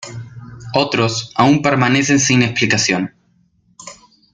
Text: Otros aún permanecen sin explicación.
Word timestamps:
Otros 0.73 1.31
aún 1.35 1.61
permanecen 1.61 2.19
sin 2.19 2.41
explicación. 2.41 3.13